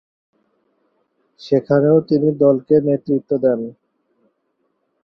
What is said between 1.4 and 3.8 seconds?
সেখানেও তিনি দলকে নেতৃত্ব দেন।